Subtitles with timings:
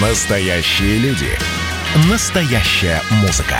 [0.00, 1.28] Настоящие люди.
[2.10, 3.58] Настоящая музыка.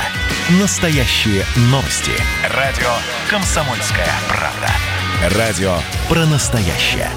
[0.61, 2.11] Настоящие новости.
[2.51, 2.91] Радио
[3.31, 5.39] «Комсомольская правда».
[5.39, 5.77] Радио
[6.09, 7.09] про настоящее.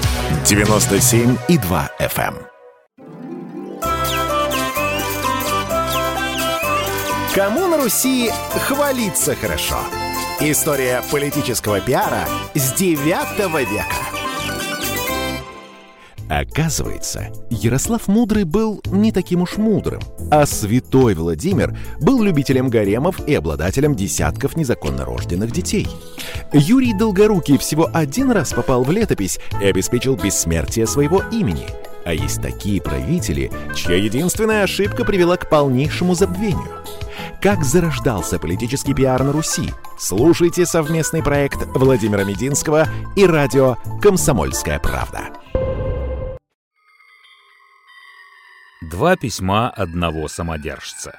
[0.44, 2.36] 97,2 FM.
[2.36, 2.46] эм.
[7.34, 8.30] Кому на Руси
[8.68, 9.80] хвалиться хорошо?
[10.38, 14.17] История политического пиара с 9 века.
[16.28, 23.34] Оказывается, Ярослав Мудрый был не таким уж мудрым, а святой Владимир был любителем гаремов и
[23.34, 25.88] обладателем десятков незаконно рожденных детей.
[26.52, 31.66] Юрий Долгорукий всего один раз попал в летопись и обеспечил бессмертие своего имени.
[32.04, 36.84] А есть такие правители, чья единственная ошибка привела к полнейшему забвению.
[37.40, 39.70] Как зарождался политический пиар на Руси?
[39.98, 45.30] Слушайте совместный проект Владимира Мединского и радио «Комсомольская правда».
[48.80, 51.18] Два письма одного самодержца.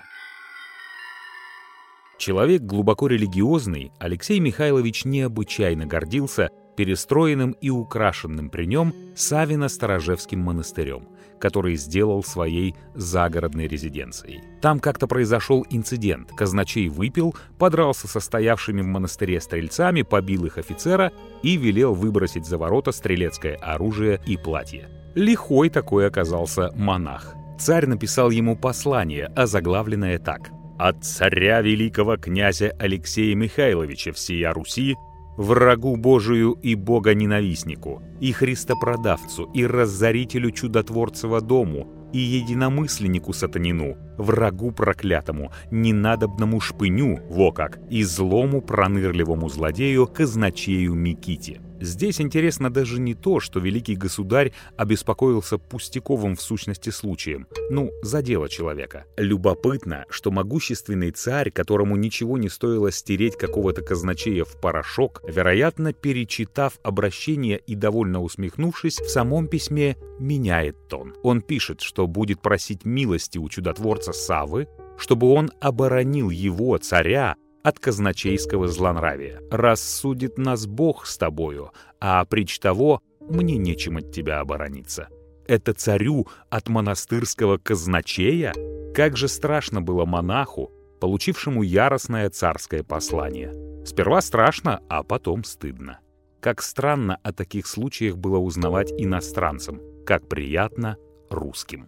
[2.18, 11.76] Человек глубоко религиозный, Алексей Михайлович необычайно гордился перестроенным и украшенным при нем Савино-Сторожевским монастырем, который
[11.76, 14.42] сделал своей загородной резиденцией.
[14.62, 16.32] Там как-то произошел инцидент.
[16.32, 21.12] Казначей выпил, подрался со стоявшими в монастыре стрельцами, побил их офицера
[21.44, 24.88] и велел выбросить за ворота стрелецкое оружие и платье.
[25.14, 30.52] Лихой такой оказался монах царь написал ему послание, озаглавленное так.
[30.78, 34.96] «От царя великого князя Алексея Михайловича всея Руси,
[35.38, 45.52] врагу Божию и богоненавистнику, и христопродавцу, и разорителю чудотворцева дому, и единомысленнику сатанину, врагу проклятому,
[45.70, 51.60] ненадобному шпыню, во как, и злому пронырливому злодею казначею Миките».
[51.82, 58.50] Здесь интересно даже не то, что великий государь обеспокоился пустяковым в сущности случаем, ну, задело
[58.50, 59.06] человека.
[59.18, 66.80] Любопытно, что могущественный царь, которому ничего не стоило стереть какого-то казначея в порошок, вероятно, перечитав
[66.84, 71.16] обращение и довольно усмехнувшись, в самом письме меняет тон.
[71.24, 74.68] Он пишет, что будет просить милости у чудотворца Савы,
[74.98, 79.42] чтобы он оборонил его, царя, от казначейского злонравия.
[79.52, 85.10] «Рассудит нас Бог с тобою, а прич того мне нечем от тебя оборониться».
[85.48, 88.54] Это царю от монастырского казначея?
[88.94, 90.72] Как же страшно было монаху,
[91.02, 93.52] получившему яростное царское послание.
[93.84, 96.02] Сперва страшно, а потом стыдно.
[96.40, 100.98] Как странно о таких случаях было узнавать иностранцам, как приятно
[101.32, 101.88] русским.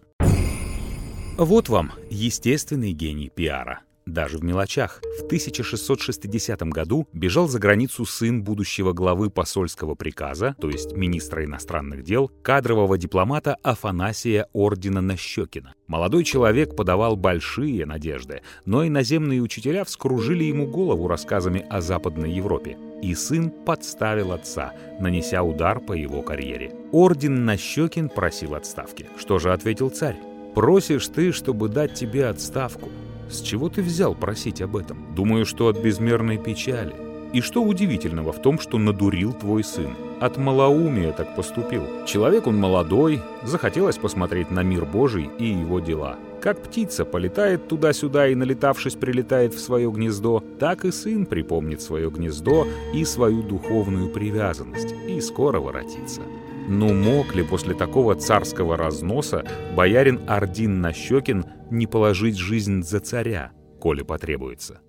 [1.38, 5.00] Вот вам естественный гений пиара даже в мелочах.
[5.20, 12.02] В 1660 году бежал за границу сын будущего главы посольского приказа, то есть министра иностранных
[12.02, 15.74] дел, кадрового дипломата Афанасия Ордена Нащекина.
[15.86, 22.78] Молодой человек подавал большие надежды, но иноземные учителя вскружили ему голову рассказами о Западной Европе.
[23.02, 26.74] И сын подставил отца, нанеся удар по его карьере.
[26.92, 29.08] Орден Нащекин просил отставки.
[29.18, 30.16] Что же ответил царь?
[30.54, 32.90] «Просишь ты, чтобы дать тебе отставку.
[33.32, 35.14] С чего ты взял просить об этом?
[35.14, 36.94] Думаю, что от безмерной печали.
[37.32, 39.96] И что удивительного в том, что надурил твой сын?
[40.20, 41.82] От малоумия так поступил.
[42.06, 46.18] Человек он молодой, захотелось посмотреть на мир Божий и его дела.
[46.42, 52.10] Как птица полетает туда-сюда и, налетавшись, прилетает в свое гнездо, так и сын припомнит свое
[52.10, 56.20] гнездо и свою духовную привязанность, и скоро воротится.
[56.68, 59.44] Но мог ли после такого царского разноса
[59.76, 64.80] боярин Ардин Нащекин не положить жизнь за царя, коли потребуется?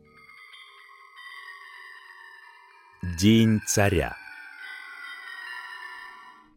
[3.20, 4.16] День царя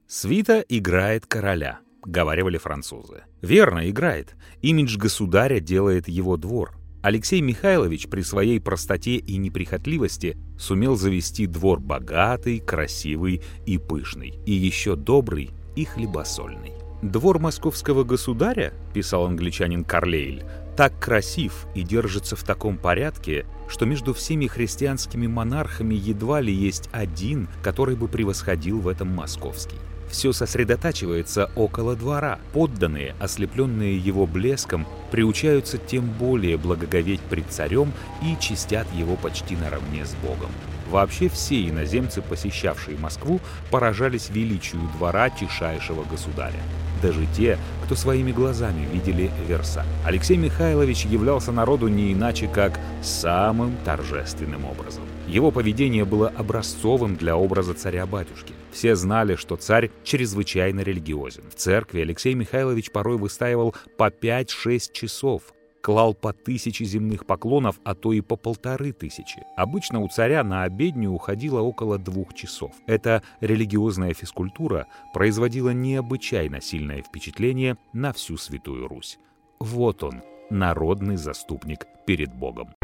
[0.06, 3.25] Свита играет короля, говаривали французы.
[3.43, 4.37] Верно, играет.
[4.62, 6.77] Имидж государя делает его двор.
[7.06, 14.50] Алексей Михайлович при своей простоте и неприхотливости сумел завести двор богатый, красивый и пышный, и
[14.50, 16.72] еще добрый и хлебосольный.
[17.03, 20.42] «Двор московского государя,— писал англичанин Карлейль,—
[20.77, 26.89] так красив и держится в таком порядке, что между всеми христианскими монархами едва ли есть
[26.91, 29.77] один, который бы превосходил в этом московский
[30.16, 32.39] все сосредотачивается около двора.
[32.54, 37.92] Подданные, ослепленные его блеском, приучаются тем более благоговеть пред царем
[38.22, 40.48] и чистят его почти наравне с Богом.
[40.91, 43.41] Вообще все иноземцы, посещавшие Москву,
[43.71, 46.62] поражались величию двора тишайшего государя.
[47.03, 49.84] Даже те, кто своими глазами видели Верса.
[50.07, 55.03] Алексей Михайлович являлся народу не иначе, как самым торжественным образом.
[55.28, 58.54] Его поведение было образцовым для образа царя-батюшки.
[58.77, 61.45] Все знали, что царь чрезвычайно религиозен.
[61.49, 65.45] В церкви Алексей Михайлович порой выстаивал по 5-6 часов,
[65.81, 69.43] клал по тысяче земных поклонов, а то и по полторы тысячи.
[69.57, 72.73] Обычно у царя на обедню уходило около двух часов.
[72.87, 79.19] Эта религиозная физкультура производила необычайно сильное впечатление на всю Святую Русь.
[79.59, 80.21] Вот он,
[80.51, 82.75] народный заступник перед Богом.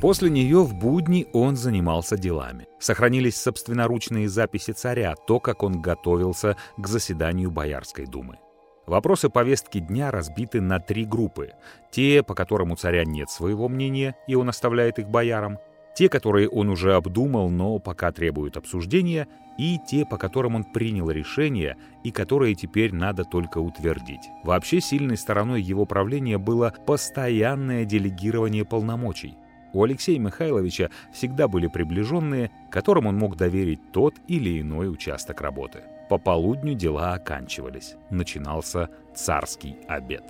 [0.00, 2.66] После нее в будни он занимался делами.
[2.78, 8.38] Сохранились собственноручные записи царя, то, как он готовился к заседанию Боярской думы.
[8.86, 11.50] Вопросы повестки дня разбиты на три группы.
[11.92, 15.58] Те, по которым у царя нет своего мнения, и он оставляет их боярам,
[15.94, 21.10] те, которые он уже обдумал, но пока требуют обсуждения, и те, по которым он принял
[21.10, 24.30] решение и которые теперь надо только утвердить.
[24.44, 29.36] Вообще сильной стороной его правления было постоянное делегирование полномочий.
[29.72, 35.82] У Алексея Михайловича всегда были приближенные, которым он мог доверить тот или иной участок работы.
[36.08, 37.94] По полудню дела оканчивались.
[38.10, 40.24] Начинался царский обед.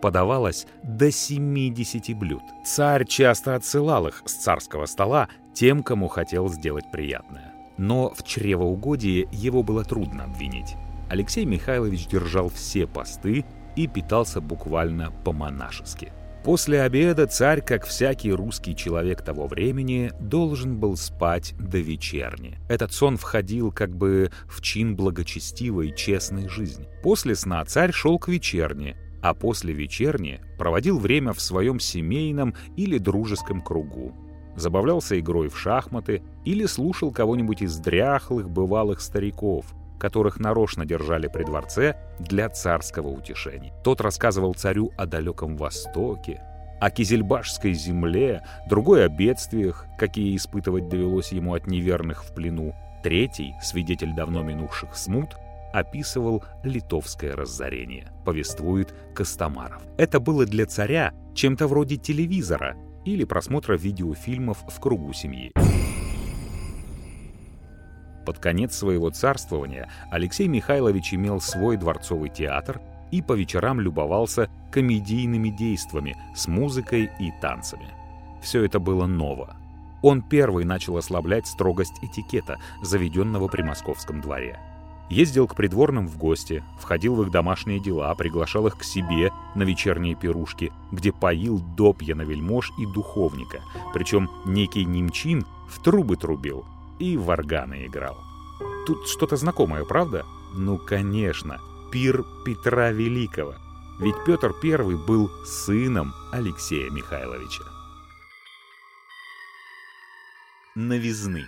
[0.00, 2.42] Подавалось до 70 блюд.
[2.64, 7.52] Царь часто отсылал их с царского стола тем, кому хотел сделать приятное.
[7.78, 10.74] Но в чревоугодии его было трудно обвинить.
[11.08, 13.44] Алексей Михайлович держал все посты
[13.76, 16.12] и питался буквально по-монашески–
[16.44, 22.58] После обеда царь, как всякий русский человек того времени, должен был спать до вечерни.
[22.68, 26.88] Этот сон входил как бы в чин благочестивой, честной жизни.
[27.04, 32.98] После сна царь шел к вечерне, а после вечерни проводил время в своем семейном или
[32.98, 34.12] дружеском кругу.
[34.56, 39.66] Забавлялся игрой в шахматы или слушал кого-нибудь из дряхлых бывалых стариков–
[40.02, 43.72] которых нарочно держали при дворце для царского утешения.
[43.84, 46.42] Тот рассказывал царю о далеком Востоке,
[46.80, 52.74] о Кизельбашской земле, другой о бедствиях, какие испытывать довелось ему от неверных в плену.
[53.04, 55.36] Третий, свидетель давно минувших смут,
[55.72, 59.84] описывал литовское разорение, повествует Костомаров.
[59.98, 65.52] Это было для царя чем-то вроде телевизора или просмотра видеофильмов в кругу семьи.
[68.24, 72.80] Под конец своего царствования Алексей Михайлович имел свой дворцовый театр
[73.10, 77.88] и по вечерам любовался комедийными действиями с музыкой и танцами.
[78.40, 79.56] Все это было ново.
[80.02, 84.58] Он первый начал ослаблять строгость этикета, заведенного при московском дворе.
[85.10, 89.62] Ездил к придворным в гости, входил в их домашние дела, приглашал их к себе на
[89.62, 93.60] вечерние пирушки, где поил допья на вельмож и духовника,
[93.92, 96.64] причем некий немчин в трубы трубил,
[97.02, 98.18] и в органы играл.
[98.86, 100.24] Тут что-то знакомое, правда?
[100.54, 101.60] Ну, конечно,
[101.90, 103.54] пир Петра Великого.
[103.98, 107.64] Ведь Петр I был сыном Алексея Михайловича.
[110.74, 111.46] Новизны.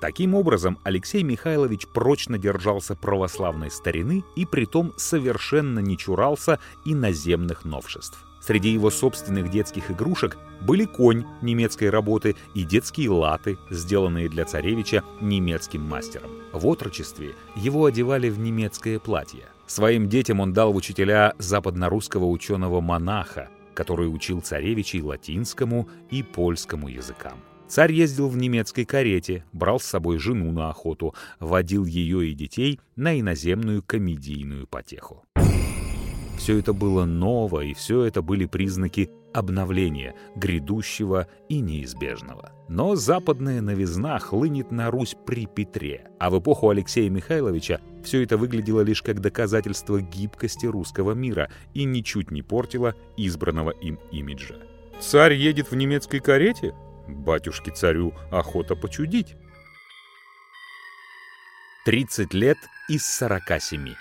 [0.00, 8.31] Таким образом, Алексей Михайлович прочно держался православной старины и притом совершенно не чурался иноземных новшеств.
[8.42, 15.04] Среди его собственных детских игрушек были конь немецкой работы и детские латы, сделанные для царевича
[15.20, 16.30] немецким мастером.
[16.52, 19.44] В отрочестве его одевали в немецкое платье.
[19.66, 27.38] Своим детям он дал в учителя западнорусского ученого-монаха, который учил царевичей латинскому и польскому языкам.
[27.68, 32.80] Царь ездил в немецкой карете, брал с собой жену на охоту, водил ее и детей
[32.96, 35.24] на иноземную комедийную потеху.
[36.42, 42.50] Все это было ново, и все это были признаки обновления, грядущего и неизбежного.
[42.68, 48.36] Но западная новизна хлынет на Русь при Петре, а в эпоху Алексея Михайловича все это
[48.36, 54.56] выглядело лишь как доказательство гибкости русского мира и ничуть не портило избранного им имиджа.
[54.98, 56.74] «Царь едет в немецкой карете?
[57.06, 59.36] Батюшке царю охота почудить».
[61.84, 62.58] 30 лет
[62.88, 63.94] из 47.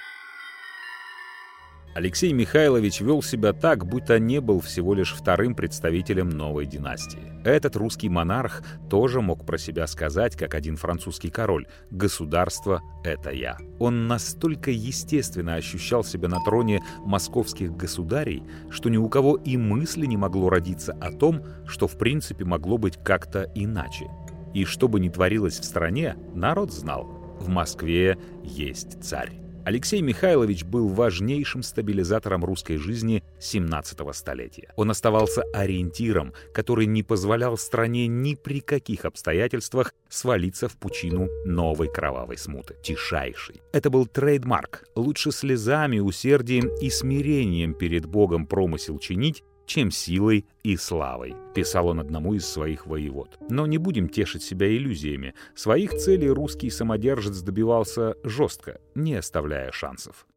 [1.93, 7.19] Алексей Михайлович вел себя так, будто не был всего лишь вторым представителем новой династии.
[7.43, 13.57] Этот русский монарх тоже мог про себя сказать, как один французский король «Государство— это я».
[13.79, 20.05] Он настолько естественно ощущал себя на троне московских государей, что ни у кого и мысли
[20.05, 24.05] не могло родиться о том, что в принципе могло быть как-то иначе.
[24.53, 29.31] И что бы ни творилось в стране, народ знал— в Москве есть царь.
[29.63, 34.73] Алексей Михайлович был важнейшим стабилизатором русской жизни 17-го столетия.
[34.75, 41.89] Он оставался ориентиром, который не позволял стране ни при каких обстоятельствах свалиться в пучину новой
[41.89, 42.75] кровавой смуты.
[42.81, 43.61] Тишайший.
[43.71, 44.85] Это был трейдмарк.
[44.95, 52.01] Лучше слезами, усердием и смирением перед Богом промысел чинить, чем силой и славой, писал он
[52.01, 53.37] одному из своих воевод.
[53.49, 55.33] Но не будем тешить себя иллюзиями.
[55.55, 60.27] Своих целей русский самодержец добивался жестко, не оставляя шансов.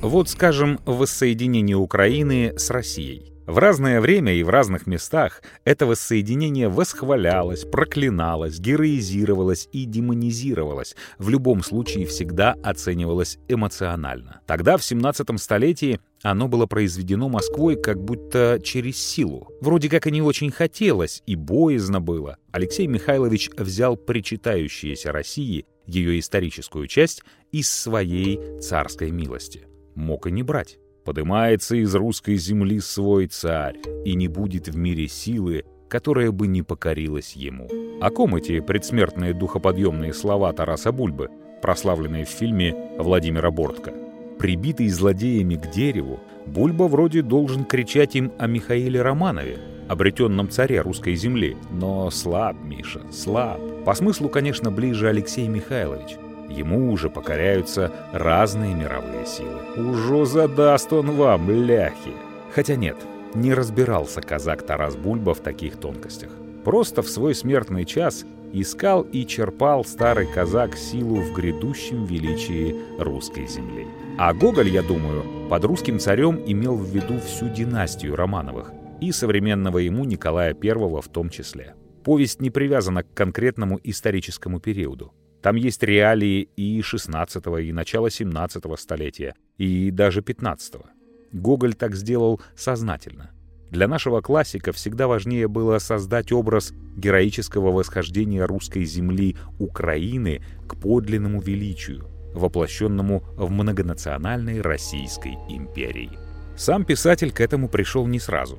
[0.00, 3.37] Вот, скажем, воссоединение Украины с Россией.
[3.48, 11.30] В разное время и в разных местах это воссоединение восхвалялось, проклиналось, героизировалось и демонизировалось, в
[11.30, 14.42] любом случае всегда оценивалось эмоционально.
[14.46, 19.50] Тогда, в 17 столетии, оно было произведено Москвой как будто через силу.
[19.62, 22.36] Вроде как и не очень хотелось, и боязно было.
[22.52, 29.66] Алексей Михайлович взял причитающиеся России ее историческую часть из своей царской милости.
[29.94, 30.78] Мог и не брать.
[31.08, 36.60] Подымается из русской земли свой царь, и не будет в мире силы, которая бы не
[36.60, 37.66] покорилась ему.
[38.02, 41.30] О ком эти предсмертные духоподъемные слова Тараса Бульбы,
[41.62, 43.94] прославленные в фильме Владимира Бортко?
[44.38, 49.56] Прибитый злодеями к дереву, Бульба вроде должен кричать им о Михаиле Романове,
[49.88, 51.56] обретенном царе русской земли.
[51.70, 53.58] Но слаб, Миша, слаб.
[53.86, 56.18] По смыслу, конечно, ближе Алексей Михайлович–
[56.48, 59.90] Ему уже покоряются разные мировые силы.
[59.90, 62.12] Уже задаст он вам, ляхи.
[62.54, 62.96] Хотя нет,
[63.34, 66.30] не разбирался казак Тарас Бульба в таких тонкостях.
[66.64, 73.46] Просто в свой смертный час искал и черпал старый казак силу в грядущем величии русской
[73.46, 73.86] земли.
[74.18, 79.78] А Гоголь, я думаю, под русским царем имел в виду всю династию Романовых и современного
[79.78, 81.74] ему Николая I в том числе.
[82.04, 85.12] Повесть не привязана к конкретному историческому периоду.
[85.42, 90.86] Там есть реалии и 16 и начала 17 столетия, и даже 15 -го.
[91.32, 93.30] Гоголь так сделал сознательно.
[93.70, 101.40] Для нашего классика всегда важнее было создать образ героического восхождения русской земли Украины к подлинному
[101.40, 106.10] величию, воплощенному в многонациональной Российской империи.
[106.56, 108.58] Сам писатель к этому пришел не сразу.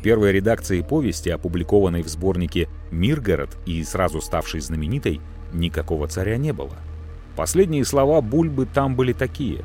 [0.00, 5.20] В первой редакции повести, опубликованной в сборнике «Миргород» и сразу ставшей знаменитой,
[5.52, 6.72] никакого царя не было.
[7.36, 9.62] Последние слова Бульбы там были такие.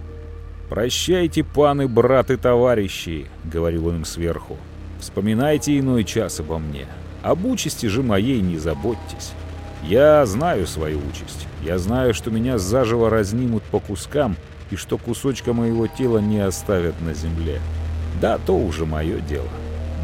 [0.67, 4.57] «Прощайте, паны, браты, товарищи»,— говорил он им сверху.
[4.99, 6.85] «Вспоминайте иной час обо мне.
[7.23, 9.31] Об участи же моей не заботьтесь.
[9.83, 11.47] Я знаю свою участь.
[11.63, 14.35] Я знаю, что меня заживо разнимут по кускам
[14.69, 17.61] и что кусочка моего тела не оставят на земле.
[18.19, 19.47] Да, то уже мое дело».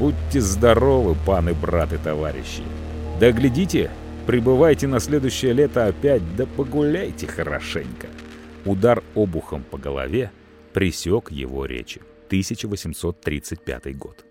[0.02, 2.64] Будьте здоровы, паны, браты, товарищи.
[3.20, 3.92] Да глядите,
[4.26, 8.08] прибывайте на следующее лето опять, да погуляйте хорошенько.
[8.66, 10.32] Удар обухом по голове
[10.74, 12.02] пресек его речи.
[12.30, 14.26] 1835 год.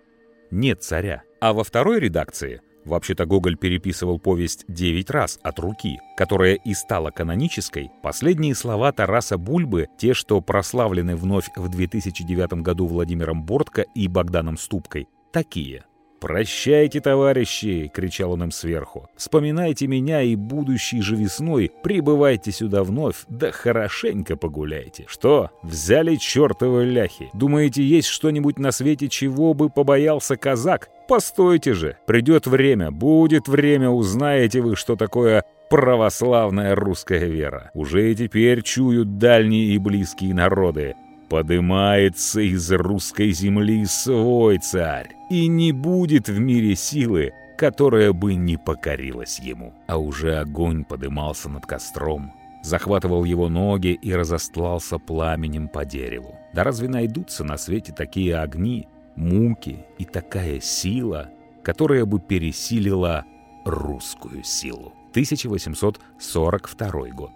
[0.51, 1.23] Нет царя.
[1.41, 7.11] А во второй редакции Вообще-то Гоголь переписывал повесть девять раз от руки, которая и стала
[7.11, 7.91] канонической.
[8.03, 14.57] Последние слова Тараса Бульбы, те, что прославлены вновь в 2009 году Владимиром Бортко и Богданом
[14.57, 15.85] Ступкой, такие.
[16.21, 19.09] «Прощайте, товарищи!»— кричал он им сверху.
[19.17, 25.07] «Вспоминайте меня и будущей же весной прибывайте сюда вновь, да хорошенько погуляйте.
[25.09, 27.31] Что, взяли чертовы ляхи?
[27.33, 30.91] Думаете, есть что-нибудь на свете, чего бы побоялся казак?
[31.09, 31.97] Постойте же!
[32.07, 37.71] Придет время, будет время, узнаете вы, что такое православная русская вера.
[37.73, 40.97] Уже и теперь чуют дальние и близкие народы.
[41.31, 48.57] Подымается из русской земли свой царь, и не будет в мире силы, которая бы не
[48.57, 49.73] покорилась ему.
[49.87, 52.33] А уже огонь подымался над костром,
[52.65, 56.35] захватывал его ноги и разостлался пламенем по дереву.
[56.53, 61.31] Да разве найдутся на свете такие огни, муки и такая сила,
[61.63, 63.25] которая бы пересилила
[63.65, 64.95] русскую силу?
[65.13, 67.31] 1842 год.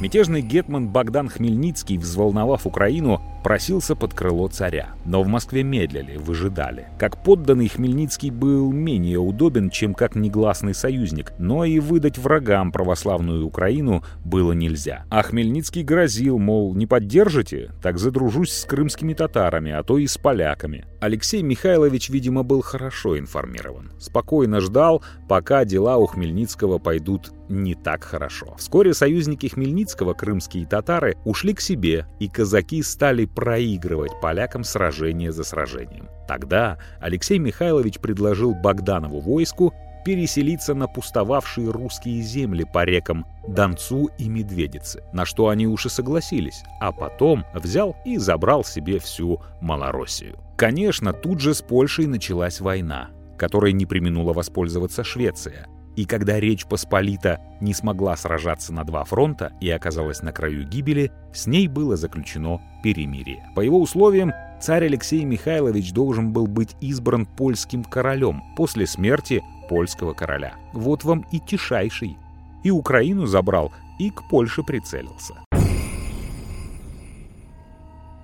[0.00, 4.90] Мятежный гетман Богдан Хмельницкий, взволновав Украину, просился под крыло царя.
[5.04, 6.86] Но в Москве медлили, выжидали.
[7.00, 13.44] Как подданный Хмельницкий был менее удобен, чем как негласный союзник, но и выдать врагам православную
[13.44, 15.04] Украину было нельзя.
[15.10, 20.16] А Хмельницкий грозил, мол, не поддержите, так задружусь с крымскими татарами, а то и с
[20.16, 20.84] поляками.
[21.00, 23.90] Алексей Михайлович, видимо, был хорошо информирован.
[23.98, 28.54] Спокойно ждал, пока дела у Хмельницкого пойдут не так хорошо.
[28.58, 35.44] Вскоре союзники Хмельницкого, крымские татары, ушли к себе, и казаки стали проигрывать полякам сражение за
[35.44, 36.08] сражением.
[36.26, 39.72] Тогда Алексей Михайлович предложил Богданову войску
[40.04, 45.88] переселиться на пустовавшие русские земли по рекам Донцу и Медведице, на что они уж и
[45.88, 50.38] согласились, а потом взял и забрал себе всю Малороссию.
[50.56, 55.66] Конечно, тут же с Польшей началась война, которой не применула воспользоваться Швеция–
[55.98, 61.10] и когда Речь Посполита не смогла сражаться на два фронта и оказалась на краю гибели,
[61.34, 63.50] с ней было заключено перемирие.
[63.56, 70.12] По его условиям Царь Алексей Михайлович должен был быть избран польским королем после смерти польского
[70.14, 70.54] короля.
[70.72, 72.16] Вот вам и тишайший.
[72.62, 75.34] И Украину забрал, и к Польше прицелился.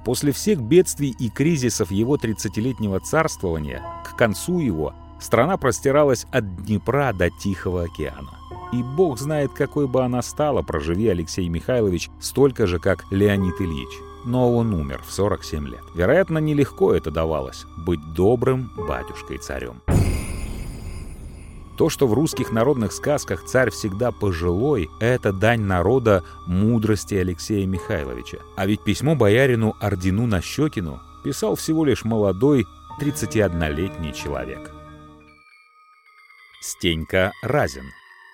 [0.04, 7.12] После всех бедствий и кризисов его 30-летнего царствования, к концу его, страна простиралась от Днепра
[7.12, 8.38] до Тихого океана.
[8.73, 13.90] И бог знает, какой бы она стала, проживи Алексей Михайлович столько же, как Леонид Ильич.
[14.25, 15.83] Но он умер в 47 лет.
[15.95, 19.83] Вероятно, нелегко это давалось— быть добрым батюшкой-царем.
[21.76, 28.38] То, что в русских народных сказках царь всегда пожилой, это дань народа мудрости Алексея Михайловича.
[28.57, 32.66] А ведь письмо боярину Ордену Нащекину писал всего лишь молодой
[33.00, 34.71] 31-летний человек.
[36.66, 37.92] Стенька Разин.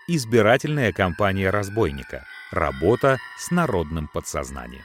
[0.09, 2.25] Избирательная кампания разбойника.
[2.53, 4.85] Работа с народным подсознанием.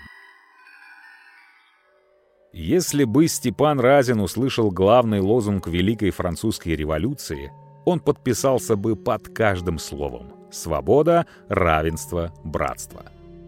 [2.54, 7.52] Если бы Степан Разин услышал главный лозунг Великой Французской революции–
[7.86, 10.34] он подписался бы под каждым словом.
[10.52, 13.04] Свобода, равенство, братство.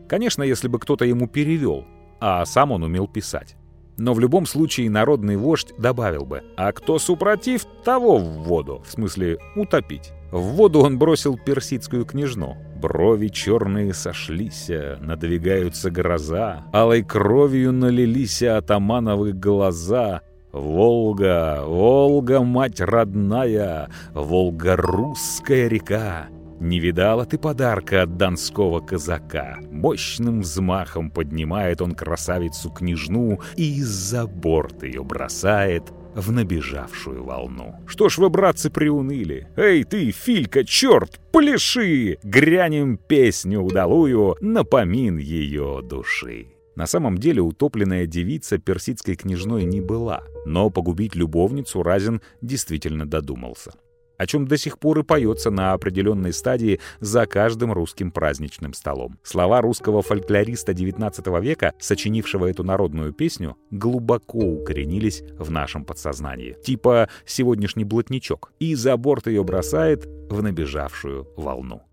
[0.08, 1.86] Конечно, если бы кто-то ему перевел,
[2.20, 3.56] а сам он умел писать.
[3.98, 8.92] Но в любом случае народный вождь добавил бы, а кто супротив, того в воду, в
[8.92, 10.12] смысле утопить.
[10.32, 12.58] В воду он бросил персидскую княжну.
[12.82, 24.76] Брови черные сошлись, надвигаются гроза, Алой кровью налились атамановы глаза, Волга, Волга, мать родная, Волга
[24.76, 26.28] русская река.
[26.60, 29.60] Не видала ты подарка от донского казака.
[29.70, 37.76] Мощным взмахом поднимает он красавицу-княжну и из-за борт ее бросает в набежавшую волну.
[37.86, 39.48] Что ж вы, братцы, приуныли?
[39.56, 42.18] Эй ты, Филька, черт, пляши!
[42.24, 46.48] Грянем песню удалую, напомин ее души.
[46.76, 53.72] На самом деле утопленная девица персидской княжной не была, но погубить любовницу Разин действительно додумался.
[54.18, 59.20] О чем до сих пор и поется на определенной стадии за каждым русским праздничным столом.
[59.24, 66.58] Слова русского фольклориста XIX века, сочинившего эту народную песню, глубоко укоренились в нашем подсознании.
[66.64, 71.84] Типа «сегодняшний блатничок» и за борт ее бросает в набежавшую волну.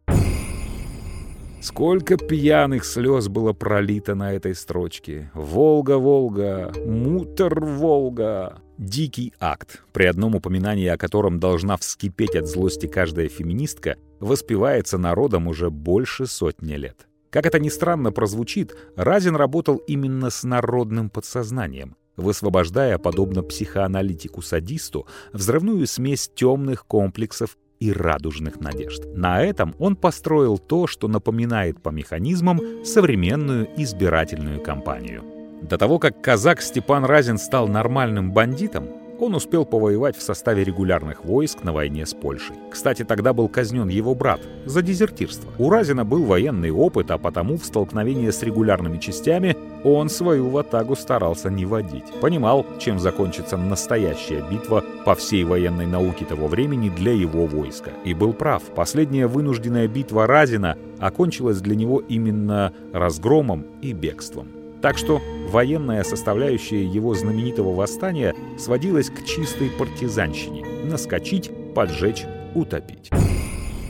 [1.60, 5.30] Сколько пьяных слез было пролито на этой строчке.
[5.32, 6.70] «Волга, Волга!
[6.84, 13.96] Мутер, Волга!» Дикий акт, при одном упоминании о котором должна вскипеть от злости каждая феминистка,
[14.18, 17.06] воспевается народом уже больше сотни лет.
[17.30, 25.86] Как это ни странно прозвучит, Разин работал именно с народным подсознанием, высвобождая, подобно психоаналитику-садисту, взрывную
[25.86, 29.04] смесь темных комплексов и радужных надежд.
[29.14, 35.33] На этом он построил то, что напоминает по механизмам современную избирательную кампанию.
[35.64, 38.86] До того, как казак Степан Разин стал нормальным бандитом,
[39.18, 42.56] он успел повоевать в составе регулярных войск на войне с Польшей.
[42.70, 45.50] Кстати, тогда был казнен его брат за дезертирство.
[45.56, 50.96] У Разина был военный опыт, а потому в столкновении с регулярными частями он свою ватагу
[50.96, 52.12] старался не водить.
[52.20, 57.92] Понимал, чем закончится настоящая битва по всей военной науке того времени для его войска.
[58.04, 58.62] И был прав.
[58.74, 64.63] Последняя вынужденная битва Разина окончилась для него именно разгромом и бегством.
[64.84, 73.08] Так что военная составляющая его знаменитого восстания сводилась к чистой партизанщине— наскочить, поджечь, утопить.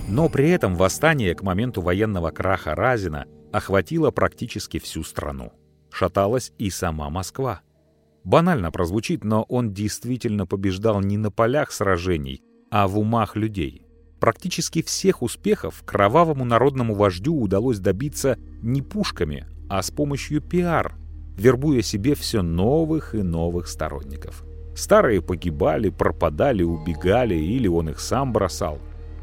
[0.08, 5.52] Но при этом восстание к моменту военного краха Разина охватило практически всю страну.
[5.90, 7.62] Шаталась и сама Москва.
[8.22, 13.84] Банально прозвучит, но он действительно побеждал не на полях сражений, а в умах людей.
[14.20, 20.94] Практически всех успехов кровавому народному вождю удалось добиться не пушками, а с помощью пиар,
[21.36, 24.44] вербуя себе все новых и новых сторонников.
[24.76, 28.78] Старые погибали, пропадали, убегали, или он их сам бросал.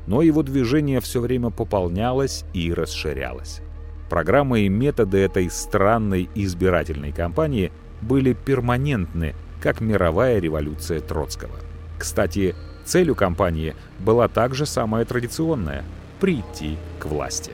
[0.07, 3.61] Но его движение все время пополнялось и расширялось.
[4.09, 11.55] Программы и методы этой странной избирательной кампании были перманентны, как мировая революция Троцкого.
[11.97, 15.85] Кстати, целью кампании была также самая традиционная–
[16.19, 17.53] прийти к власти.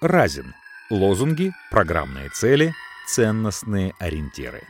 [0.00, 0.54] Разин.
[0.90, 2.72] Лозунги, программные цели,
[3.08, 4.62] ценностные ориентиры.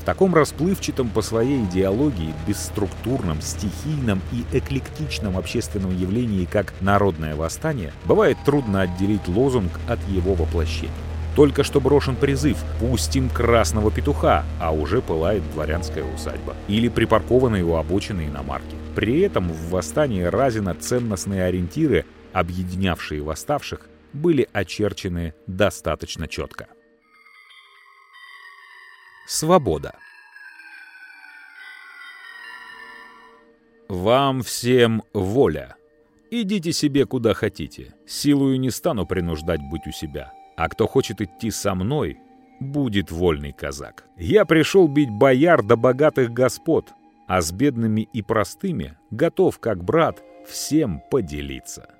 [0.00, 7.92] В таком расплывчатом по своей идеологии, бесструктурном, стихийном и эклектичном общественном явлении, как народное восстание,
[8.06, 10.90] бывает трудно отделить лозунг от его воплощения.
[11.36, 16.54] Только что брошен призыв «Пустим красного петуха», а уже пылает дворянская усадьба.
[16.68, 18.76] Или припаркованные у обочины иномарки.
[18.94, 26.66] При этом в восстании Разина ценностные ориентиры объединявшие восставших, были очерчены достаточно четко.
[29.26, 29.96] Свобода.
[33.88, 35.76] Вам всем воля.
[36.30, 37.94] Идите себе куда хотите.
[38.06, 40.32] Силою не стану принуждать быть у себя.
[40.56, 42.18] А кто хочет идти со мной,
[42.60, 44.04] будет вольный казак.
[44.16, 46.92] Я пришел бить бояр да богатых господ,
[47.28, 51.93] а с бедными и простыми готов, как брат, всем поделиться.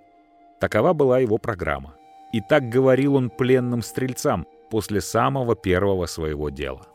[0.64, 1.94] Такова была его программа.
[2.32, 6.86] И так говорил он пленным стрельцам после самого первого своего дела.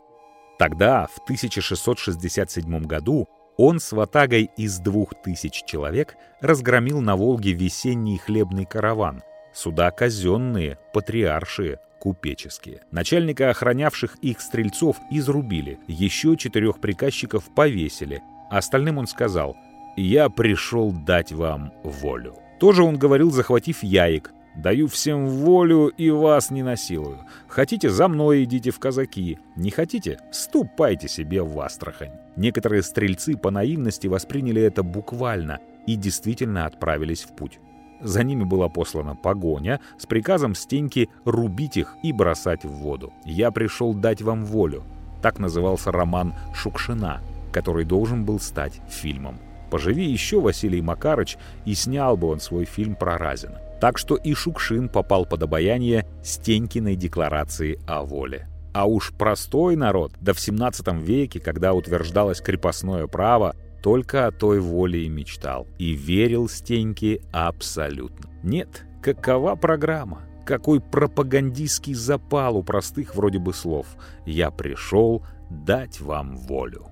[0.58, 8.18] Тогда, в 1667 году, он с ватагой из двух тысяч человек разгромил на Волге весенний
[8.18, 9.22] хлебный караван,
[9.54, 12.80] суда казенные, патриаршие, купеческие.
[12.90, 19.56] Начальника охранявших их стрельцов изрубили, еще четырех приказчиков повесили, остальным он сказал
[19.96, 22.34] «Я пришел дать вам волю».
[22.60, 27.20] Тоже он говорил, захватив яек, «Даю всем волю и вас не насилую.
[27.48, 29.38] Хотите, за мной идите в казаки.
[29.56, 32.10] Не хотите, ступайте себе в Астрахань».
[32.36, 37.60] Некоторые стрельцы по наивности восприняли это буквально и действительно отправились в путь.
[38.02, 43.12] За ними была послана погоня с приказом Стеньки рубить их и бросать в воду.
[43.24, 44.84] «Я пришел дать вам волю».
[45.22, 47.20] Так назывался роман Шукшина,
[47.52, 49.38] который должен был стать фильмом.
[49.70, 53.60] Поживи еще Василий Макарыч, и снял бы он свой фильм про Разина.
[53.80, 58.46] Так что и Шукшин попал под обаяние Стенькиной декларации о воле.
[58.72, 64.60] А уж простой народ, да в 17 веке, когда утверждалось крепостное право, только о той
[64.60, 65.66] воле и мечтал.
[65.78, 68.30] И верил Стеньке абсолютно.
[68.42, 70.22] Нет, какова программа?
[70.44, 73.86] Какой пропагандистский запал у простых вроде бы слов.
[74.26, 76.89] «Я пришел дать вам волю».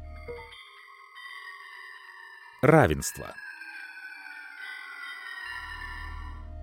[2.60, 3.26] Равенство.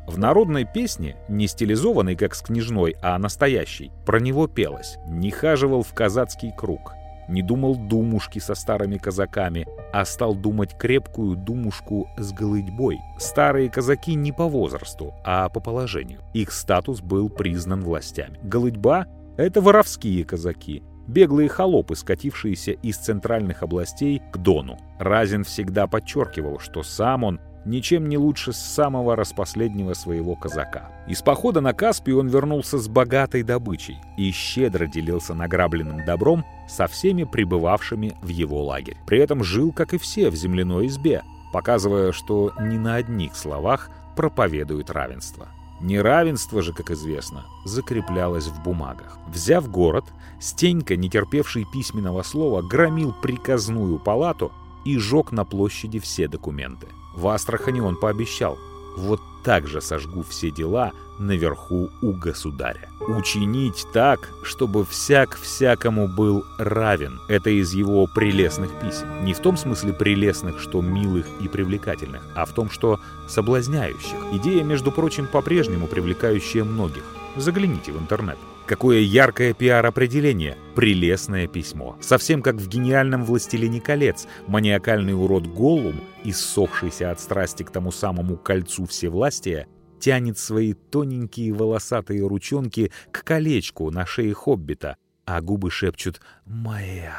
[0.06, 5.84] В народной песне, не стилизованной как с княжной, а настоящей, про него пелось «Не хаживал
[5.84, 6.92] в казацкий круг»,
[7.30, 13.00] не думал думушки со старыми казаками, а стал думать крепкую думушку с голытьбой.
[13.18, 16.20] Старые казаки не по возрасту, а по положению.
[16.34, 18.38] Их статус был признан властями.
[18.44, 24.78] Голытьба— это воровские казаки, беглые холопы, скатившиеся из центральных областей к Дону.
[25.00, 30.92] Разин всегда подчеркивал, что сам он ничем не лучше самого распоследнего своего казака.
[31.08, 36.88] Из похода на Каспий он вернулся с богатой добычей и щедро делился награбленным добром со
[36.88, 38.98] всеми пребывавшими в его лагерь.
[39.08, 43.90] При этом жил, как и все, в земляной избе, показывая, что ни на одних словах
[44.16, 45.48] проповедует равенство.
[45.82, 49.18] Неравенство же, как известно, закреплялось в бумагах.
[49.28, 50.06] Взяв город,
[50.40, 54.52] Стенька, не терпевший письменного слова, громил приказную палату
[54.86, 56.88] и жег на площади все документы.
[57.16, 58.58] В Астрахани он пообещал,
[58.96, 62.90] вот так же сожгу все дела наверху у государя.
[63.08, 67.20] Учинить так, чтобы всяк всякому был равен.
[67.28, 69.24] Это из его прелестных писем.
[69.24, 74.18] Не в том смысле прелестных, что милых и привлекательных, а в том, что соблазняющих.
[74.34, 77.04] Идея, между прочим, по-прежнему привлекающая многих.
[77.36, 78.38] Загляните в интернет.
[78.68, 80.58] Какое яркое пиар-определение.
[80.76, 81.98] Прелестное письмо.
[82.02, 84.28] Совсем как в гениальном «Властелине колец».
[84.48, 89.68] Маниакальный урод Голлум, иссохшийся от страсти к тому самому кольцу всевластия,
[90.00, 97.16] тянет свои тоненькие волосатые ручонки к колечку на шее хоббита, а губы шепчут «Моя,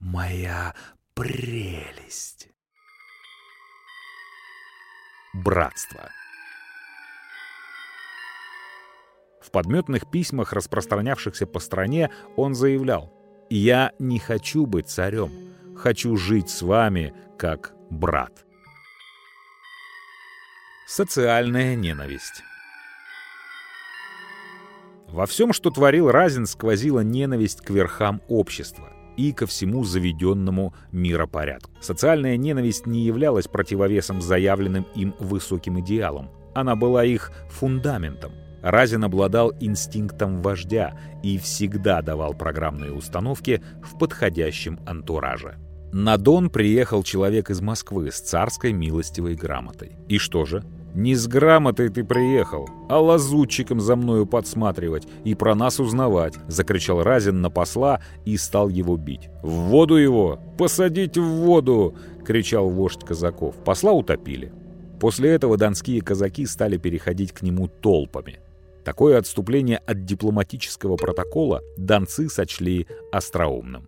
[0.00, 0.74] моя
[1.14, 2.48] прелесть».
[5.32, 6.10] Братство.
[9.48, 13.10] В подметных письмах, распространявшихся по стране, он заявлял
[13.48, 15.30] «Я не хочу быть царем,
[15.74, 18.44] хочу жить с вами как брат».
[20.86, 22.42] Социальная ненависть
[25.06, 31.70] Во всем, что творил Разин, сквозила ненависть к верхам общества и ко всему заведенному миропорядку.
[31.80, 36.30] Социальная ненависть не являлась противовесом заявленным им высоким идеалам.
[36.54, 38.32] Она была их фундаментом–
[38.62, 45.56] Разин обладал инстинктом вождя и всегда давал программные установки в подходящем антураже.
[45.92, 49.92] На Дон приехал человек из Москвы с царской милостивой грамотой.
[50.06, 50.62] И что же?
[50.94, 57.02] Не с грамотой ты приехал, а лазутчиком за мною подсматривать и про нас узнавать, закричал
[57.02, 59.30] Разин на посла и стал его бить.
[59.42, 60.40] В воду его!
[60.58, 61.94] Посадить в воду!
[62.24, 63.54] кричал вождь казаков.
[63.64, 64.52] Посла утопили.
[65.00, 68.40] После этого донские казаки стали переходить к нему толпами.
[68.88, 73.86] Такое отступление от дипломатического протокола донцы сочли остроумным.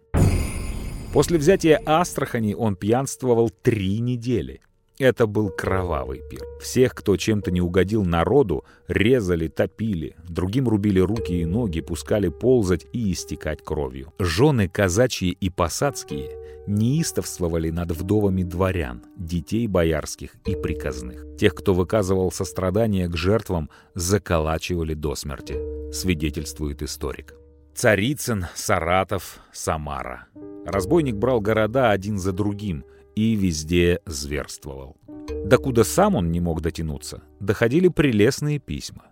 [1.15, 4.61] После взятия Астрахани он пьянствовал три недели.
[4.99, 6.43] Это был кровавый пир.
[6.61, 12.85] Всех, кто чем-то не угодил народу, резали, топили, другим рубили руки и ноги, пускали ползать
[12.93, 14.13] и истекать кровью.
[14.19, 16.29] Жены казачьи и посадские
[16.71, 21.37] неистовствовали над вдовами дворян, детей боярских и приказных.
[21.39, 25.57] Тех, кто выказывал сострадание к жертвам, заколачивали до смерти,
[25.93, 27.35] свидетельствует историк.
[27.75, 30.27] Царицын, Саратов, Самара.
[30.65, 32.85] Разбойник брал города один за другим
[33.17, 34.97] и везде зверствовал.
[35.45, 39.10] Докуда сам он не мог дотянуться, доходили прелестные письма.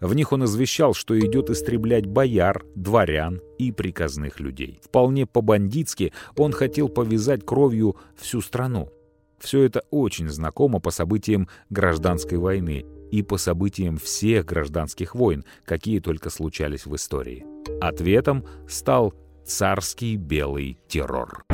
[0.00, 4.80] В них он извещал, что идет истреблять бояр, дворян и приказных людей.
[4.82, 8.90] Вполне по-бандитски он хотел повязать кровью всю страну.
[9.38, 16.00] Все это очень знакомо по событиям гражданской войны и по событиям всех гражданских войн, какие
[16.00, 17.44] только случались в истории.
[17.80, 21.44] Ответом стал царский белый террор.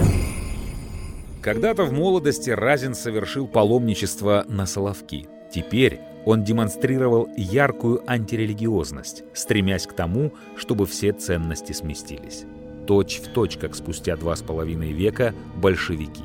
[1.42, 5.28] Когда-то в молодости Разин совершил паломничество на Соловки.
[5.54, 12.44] Теперь он демонстрировал яркую антирелигиозность, стремясь к тому, чтобы все ценности сместились.
[12.86, 16.24] Точь в точь, как спустя два с половиной века большевики.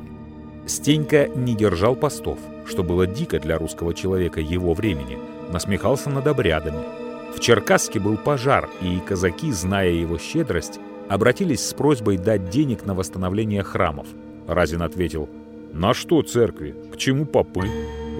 [0.66, 5.18] Стенька не держал постов, что было дико для русского человека его времени,
[5.52, 6.82] насмехался над обрядами.
[7.34, 12.94] В Черкасске был пожар, и казаки, зная его щедрость, обратились с просьбой дать денег на
[12.94, 14.08] восстановление храмов.
[14.48, 15.28] Разин ответил,
[15.72, 16.74] «На что церкви?
[16.92, 17.68] К чему попы?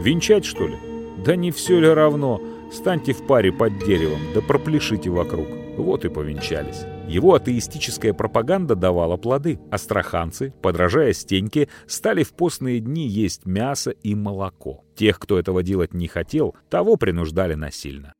[0.00, 0.91] Венчать, что ли?
[1.24, 2.40] Да не все ли равно?
[2.72, 5.46] Станьте в паре под деревом, да пропляшите вокруг».
[5.76, 6.84] Вот и повенчались.
[7.08, 9.58] Его атеистическая пропаганда давала плоды.
[9.70, 14.84] Астраханцы, подражая Стеньке, стали в постные дни есть мясо и молоко.
[14.94, 18.12] Тех, кто этого делать не хотел, того принуждали насильно.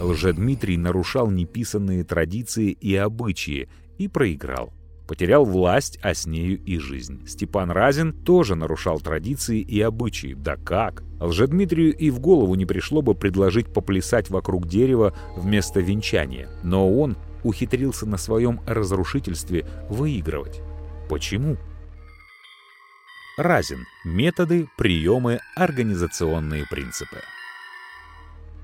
[0.00, 4.72] Лжедмитрий нарушал неписанные традиции и обычаи и проиграл.
[5.12, 7.28] Потерял власть, а с нею и жизнь.
[7.28, 10.32] Степан Разин тоже нарушал традиции и обычаи.
[10.32, 11.02] Да как?
[11.20, 16.48] Лжедмитрию и в голову не пришло бы предложить поплясать вокруг дерева вместо венчания.
[16.62, 20.62] Но он ухитрился на своем разрушительстве выигрывать.
[21.10, 21.58] Почему?
[23.36, 23.84] Разин.
[24.06, 27.18] Методы, приемы, организационные принципы.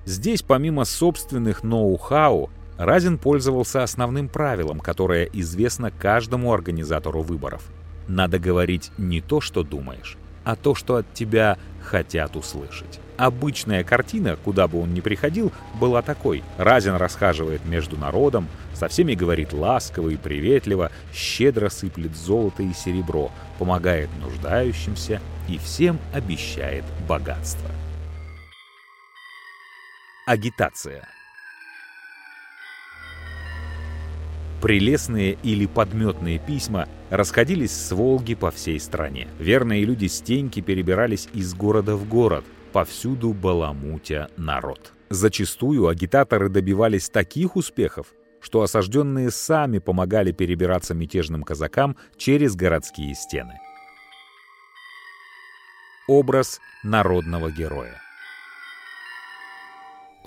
[0.06, 7.64] Здесь помимо собственных ноу-хау, Разин пользовался основным правилом, которое известно каждому организатору выборов.
[8.06, 13.00] Надо говорить не то, что думаешь, а то, что от тебя хотят услышать.
[13.16, 16.44] Обычная картина, куда бы он ни приходил, была такой.
[16.56, 23.32] Разин расхаживает между народом, со всеми говорит ласково и приветливо, щедро сыплет золото и серебро,
[23.58, 27.68] помогает нуждающимся и всем обещает богатство.
[30.26, 31.08] Агитация.
[34.60, 39.28] Прелестные или подметные письма расходились с Волги по всей стране.
[39.38, 44.92] Верные люди Стеньки перебирались из города в город, повсюду баламутя народ.
[45.10, 48.08] Зачастую агитаторы добивались таких успехов,
[48.40, 53.60] что осажденные сами помогали перебираться мятежным казакам через городские стены.
[56.08, 58.00] Образ народного героя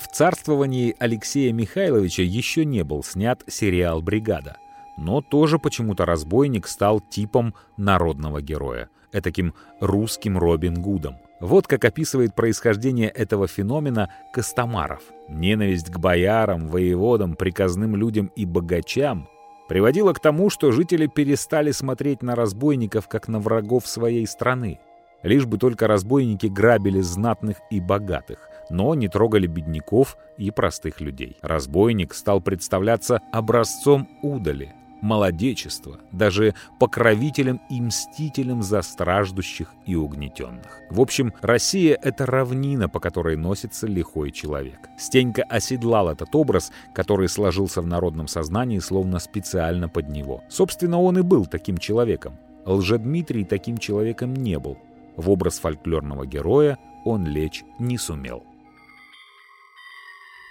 [0.02, 4.58] в царствовании Алексея Михайловича еще не был снят сериал «Бригада»,
[4.98, 11.18] но тоже почему-то разбойник стал типом народного героя, этаким русским Робин Гудом.
[11.40, 15.04] Вот как описывает происхождение этого феномена Костомаров.
[15.30, 19.28] Ненависть к боярам, воеводам, приказным людям и богачам
[19.68, 24.80] приводила к тому, что жители перестали смотреть на разбойников как на врагов своей страны.
[25.24, 31.38] Лишь бы только разбойники грабили знатных и богатых но не трогали бедняков и простых людей.
[31.42, 40.80] Разбойник стал представляться образцом удали, молодечества, даже покровителем и мстителем за страждущих и угнетенных.
[40.90, 44.90] В общем, Россия— это равнина, по которой носится лихой человек.
[44.98, 50.44] Стенька оседлал этот образ, который сложился в народном сознании словно специально под него.
[50.50, 52.38] Собственно, он и был таким человеком.
[52.66, 54.78] Лжедмитрий таким человеком не был.
[55.18, 58.44] В образ фольклорного героя он лечь не сумел.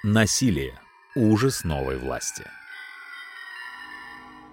[0.02, 0.72] Насилие.
[1.14, 2.44] Ужас новой власти.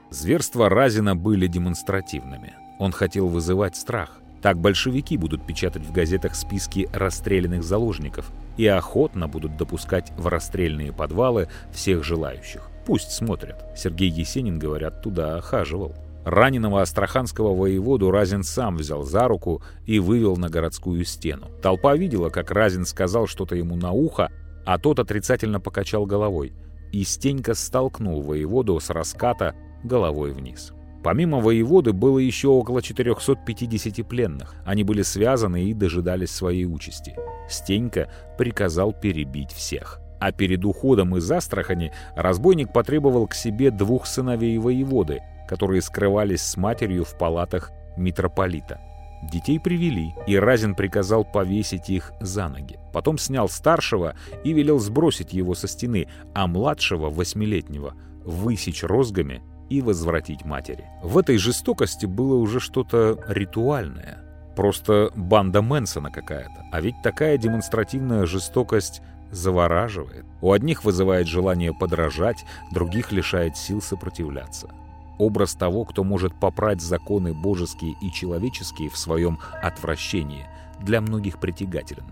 [0.10, 2.54] Зверства Разина были демонстративными.
[2.80, 4.20] Он хотел вызывать страх.
[4.42, 10.92] Так большевики будут печатать в газетах списки расстрелянных заложников и охотно будут допускать в расстрельные
[10.92, 12.70] подвалы всех желающих.
[12.86, 13.64] Пусть смотрят.
[13.74, 15.96] Сергей Есенин, говорят, туда охаживал.
[16.26, 21.48] Раненого астраханского воеводу Разин сам взял за руку и вывел на городскую стену.
[21.62, 24.30] Толпа видела, как Разин сказал что-то ему на ухо,
[24.68, 26.54] а тот отрицательно покачал головой,
[26.92, 30.74] и Стенька столкнул воеводу с раската головой вниз.
[31.06, 34.56] Помимо воеводы было еще около 450 пленных.
[34.66, 37.16] Они были связаны и дожидались своей участи.
[37.48, 40.02] Стенька приказал перебить всех.
[40.20, 46.58] А перед уходом из Астрахани разбойник потребовал к себе двух сыновей воеводы, которые скрывались с
[46.58, 48.82] матерью в палатах митрополита.
[49.24, 52.80] Детей привели, и Разин приказал повесить их за ноги.
[52.94, 59.82] Потом снял старшего и велел сбросить его со стены, а младшего, восьмилетнего, высечь розгами и
[59.82, 60.86] возвратить матери.
[61.04, 64.24] В этой жестокости было уже что-то ритуальное.
[64.56, 66.66] Просто банда Мэнсона какая-то.
[66.72, 69.02] А ведь такая демонстративная жестокость
[69.32, 70.26] завораживает.
[70.42, 74.70] У одних вызывает желание подражать, других лишает сил сопротивляться.
[75.18, 80.48] Образ того, кто может попрать законы божеские и человеческие в своем отвращении,
[80.80, 82.06] для многих притягателен.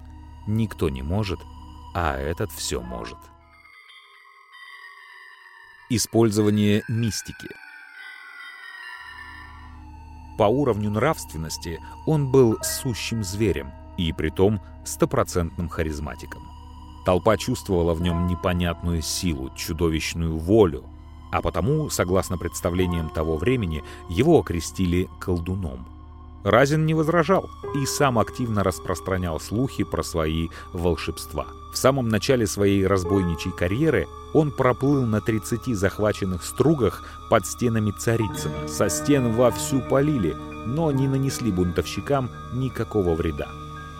[0.47, 1.39] Никто не может,
[1.93, 3.17] а этот все может.
[5.89, 7.47] Использование мистики
[10.37, 16.41] По уровню нравственности он был сущим зверем и притом стопроцентным харизматиком.
[17.05, 20.89] Толпа чувствовала в нем непонятную силу, чудовищную волю,
[21.31, 25.85] а потому, согласно представлениям того времени, его окрестили колдуном.
[26.45, 31.47] Разин не возражал и сам активно распространял слухи про свои волшебства.
[31.73, 38.67] В самом начале своей разбойничьей карьеры он проплыл на 30 захваченных стругах под стенами Царицына.
[38.67, 40.35] Со стен вовсю полили,
[40.65, 43.47] но не нанесли бунтовщикам никакого вреда.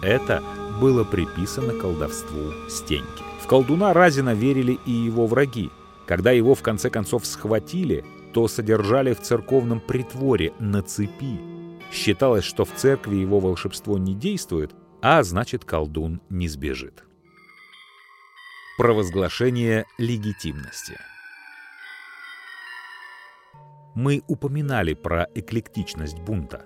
[0.03, 0.43] Это
[0.79, 3.23] было приписано колдовству Стеньки.
[3.41, 5.71] В колдуна Разина верили и его враги,
[6.07, 11.39] когда его в конце концов схватили, то содержали в церковном притворе на цепи.
[11.91, 17.03] Считалось, что в церкви его волшебство не действует, а значит колдун не сбежит.
[18.77, 20.97] Провозглашение легитимности
[23.93, 26.65] Мы упоминали про эклектичность бунта.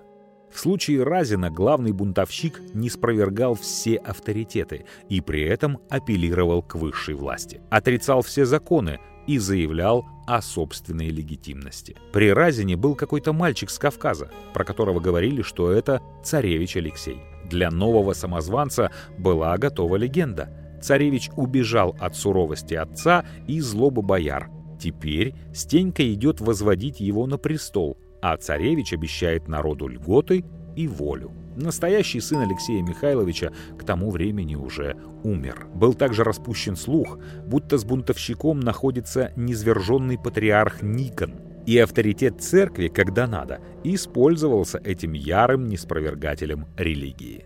[0.52, 7.14] В случае Разина главный бунтовщик не спровергал все авторитеты и при этом апеллировал к высшей
[7.14, 7.62] власти.
[7.70, 11.96] Отрицал все законы, и заявлял о собственной легитимности.
[12.12, 17.18] При Разине был какой-то мальчик с Кавказа, про которого говорили, что это царевич Алексей.
[17.44, 20.78] Для нового самозванца была готова легенда.
[20.80, 24.50] Царевич убежал от суровости отца и злобы бояр.
[24.80, 30.44] Теперь Стенька идет возводить его на престол, а царевич обещает народу льготы
[30.76, 31.32] и волю.
[31.56, 35.66] Настоящий сын Алексея Михайловича к тому времени уже умер.
[35.74, 41.34] Был также распущен слух, будто с бунтовщиком находится низверженный патриарх Никон,
[41.66, 47.44] и авторитет церкви, когда надо, использовался этим ярым неспровергателем религии.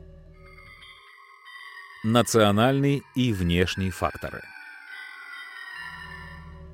[2.04, 4.42] Национальный и внешний факторы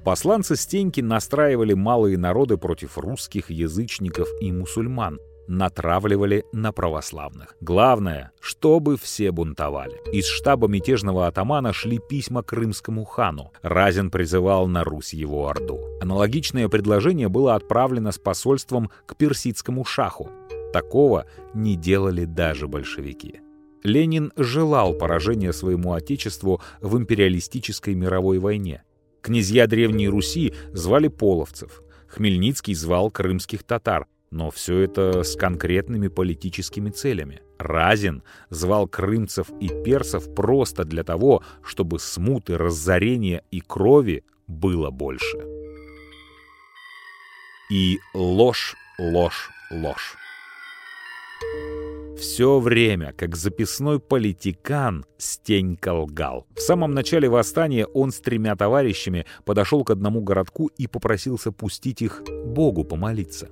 [0.05, 7.57] Посланцы Стеньки настраивали малые народы против русских, язычников и мусульман– натравливали на православных.
[7.61, 10.01] Главное, чтобы все бунтовали.
[10.13, 13.53] Из штаба мятежного атамана шли письма крымскому хану.
[13.61, 15.81] Разин призывал на Русь его орду.
[16.01, 20.31] Аналогичное предложение было отправлено с посольством к персидскому шаху.
[20.73, 23.41] Такого не делали даже большевики.
[23.83, 28.85] Ленин желал поражения своему отечеству в империалистической мировой войне.
[29.21, 31.83] Князья Древней Руси звали половцев.
[32.07, 37.43] Хмельницкий звал крымских татар, но все это с конкретными политическими целями.
[37.59, 45.39] Разин звал крымцев и персов просто для того, чтобы смуты, разорения и крови было больше.
[47.71, 50.17] И ложь, ложь, ложь.
[52.19, 56.47] Все время, как записной политикан, Стенька лгал.
[56.55, 62.03] В самом начале восстания он с тремя товарищами подошел к одному городку и попросился пустить
[62.03, 63.49] их Богу помолиться.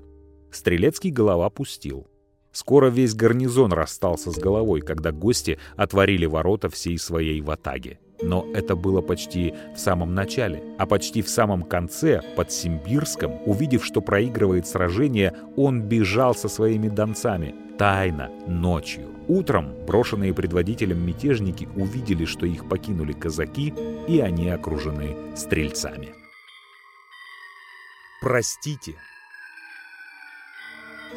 [0.50, 2.06] Стрелецкий голова пустил.
[2.52, 8.00] Скоро весь гарнизон расстался с головой, когда гости отворили ворота всей своей ватаги.
[8.20, 10.62] Но это было почти в самом начале.
[10.78, 16.88] А почти в самом конце, под Симбирском, увидев, что проигрывает сражение, он бежал со своими
[16.88, 17.54] донцами.
[17.78, 19.08] Тайно, ночью.
[19.28, 23.72] Утром брошенные предводителем мятежники увидели, что их покинули казаки,
[24.08, 26.08] и они окружены стрельцами.
[28.20, 28.96] «Простите»,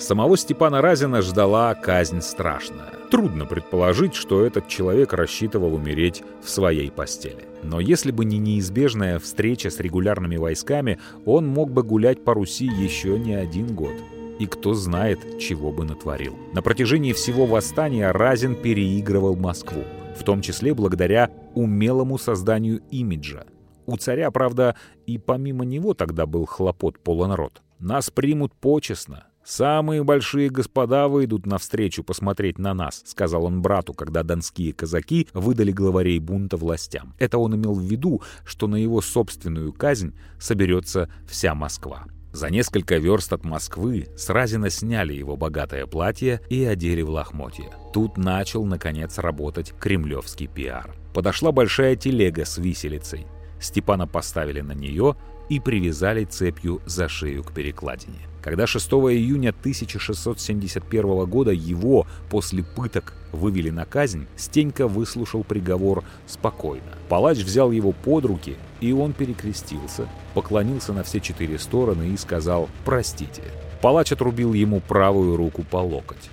[0.02, 2.90] Самого Степана Разина ждала казнь страшная.
[3.12, 7.48] Трудно предположить, что этот человек рассчитывал умереть в своей постели.
[7.62, 12.66] Но если бы не неизбежная встреча с регулярными войсками, он мог бы гулять по Руси
[12.66, 13.94] еще не один год.
[14.40, 16.36] И кто знает, чего бы натворил.
[16.54, 19.84] На протяжении всего восстания Разин переигрывал Москву,
[20.18, 23.46] в том числе благодаря умелому созданию имиджа.
[23.86, 27.62] У царя, правда, и помимо него тогда был хлопот полонарод.
[27.78, 34.24] Нас примут почестно, «Самые большие господа выйдут навстречу посмотреть на нас»,— сказал он брату, когда
[34.24, 37.16] донские казаки выдали главарей бунта властям.
[37.18, 42.06] Это он имел в виду, что на его собственную казнь соберется вся Москва.
[42.34, 47.72] За несколько верст от Москвы с Разина сняли его богатое платье и одели в лохмотья.
[47.94, 50.96] Тут начал, наконец, работать кремлевский пиар.
[51.14, 53.26] Подошла большая телега с виселицей.
[53.60, 55.18] Степана поставили на нее
[55.50, 58.31] и привязали цепью за шею к перекладине.
[58.42, 66.98] Когда 6 июня 1671 года его после пыток вывели на казнь, Стенька выслушал приговор спокойно.
[67.08, 72.68] Палач взял его под руки, и он перекрестился, поклонился на все четыре стороны и сказал
[72.84, 73.44] «Простите».
[73.82, 76.30] Палач отрубил ему правую руку по локоть,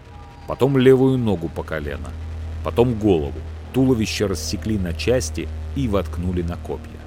[0.46, 2.08] потом левую ногу по колено,
[2.64, 3.38] потом голову.
[3.74, 5.46] Туловище рассекли на части
[5.76, 6.98] и воткнули на копья.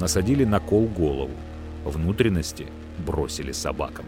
[0.00, 1.32] Насадили на кол голову.
[1.84, 2.66] Внутренности
[2.98, 4.06] бросили собакам.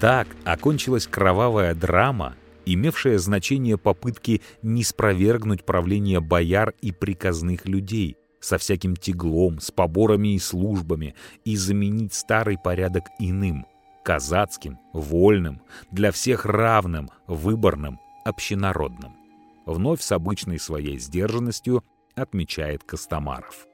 [0.00, 8.58] Так окончилась кровавая драма, имевшая значение попытки не спровергнуть правление бояр и приказных людей со
[8.58, 13.66] всяким тяглом, с поборами и службами и заменить старый порядок иным,
[14.04, 19.16] казацким, вольным, для всех равным, выборным, общенародным.
[19.66, 21.84] Вновь с обычной своей сдержанностью
[22.14, 23.66] отмечает Костомаров.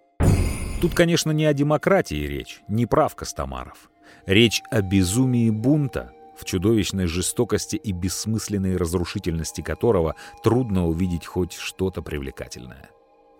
[0.80, 3.90] Тут, конечно, не о демократии речь, не прав Костомаров.
[4.26, 12.02] Речь о безумии бунта, в чудовищной жестокости и бессмысленной разрушительности которого трудно увидеть хоть что-то
[12.02, 12.90] привлекательное.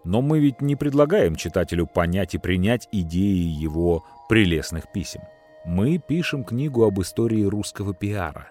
[0.04, 5.22] Но мы ведь не предлагаем читателю понять и принять идеи его прелестных писем.
[5.64, 8.48] Мы пишем книгу об истории русского пиара.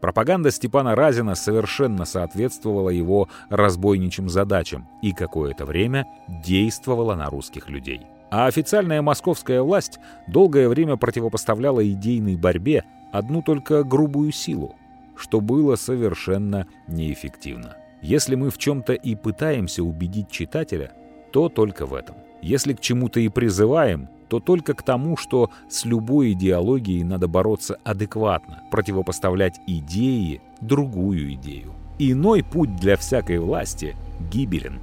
[0.00, 8.06] Пропаганда Степана Разина совершенно соответствовала его разбойничьим задачам и какое-то время действовала на русских людей.
[8.30, 12.84] А официальная московская власть долгое время противопоставляла идейной борьбе
[13.18, 14.76] одну только грубую силу,
[15.16, 17.76] что было совершенно неэффективно.
[18.02, 20.92] Если мы в чем-то и пытаемся убедить читателя,
[21.32, 22.16] то только в этом.
[22.42, 27.78] Если к чему-то и призываем, то только к тому, что с любой идеологией надо бороться
[27.84, 31.74] адекватно, противопоставлять идеи другую идею.
[31.98, 33.96] Иной путь для всякой власти
[34.30, 34.80] гибелен.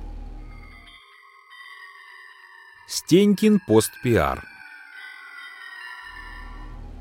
[2.88, 4.44] Стенькин постпиар.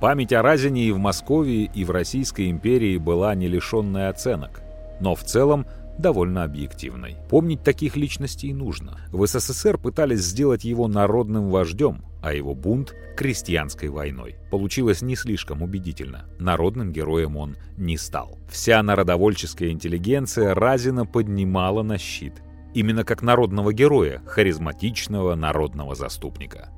[0.03, 4.61] Память о Разине и в Москве, и в Российской империи была не лишенной оценок,
[4.99, 5.65] но в целом
[5.97, 7.19] довольно объективной.
[7.31, 8.99] Помнить таких личностей нужно.
[9.13, 14.35] В СССР пытались сделать его народным вождем, а его бунт— крестьянской войной.
[14.51, 16.25] Получилось не слишком убедительно.
[16.41, 18.41] Народным героем он не стал.
[18.51, 22.43] Вся народовольческая интеллигенция Разина поднимала на щит
[22.75, 26.71] именно как народного героя, харизматичного народного заступника.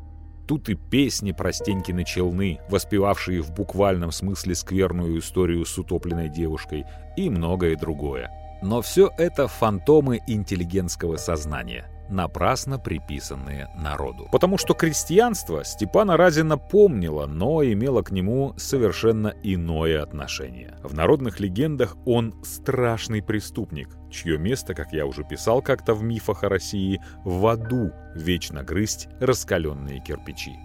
[0.47, 6.84] Тут и песни про Стенькины челны, воспевавшие в буквальном смысле скверную историю с утопленной девушкой,
[7.16, 8.30] и многое другое.
[8.62, 14.29] Но все это фантомы интеллигентского сознания напрасно приписанные народу.
[14.31, 20.77] Потому что крестьянство Степана Разина помнило, но имело к нему совершенно иное отношение.
[20.83, 26.45] В народных легендах он страшный преступник, чье место, как я уже писал как-то в мифах
[26.45, 30.57] о России, в аду вечно грызть раскаленные кирпичи.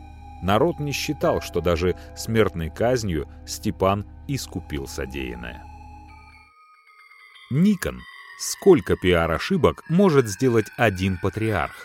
[0.41, 5.63] Народ не считал, что даже смертной казнью Степан искупил содеянное.
[7.51, 7.99] Никон
[8.41, 11.75] Сколько пиар-ошибок может сделать один патриарх?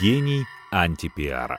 [0.00, 1.58] Гений антипиара.